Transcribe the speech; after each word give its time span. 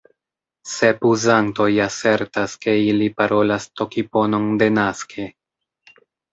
Sep 0.69 1.03
uzantoj 1.09 1.67
asertas, 1.85 2.57
ke 2.65 2.75
ili 2.87 3.11
parolas 3.21 3.71
tokiponon 3.83 4.51
denaske. 4.65 5.31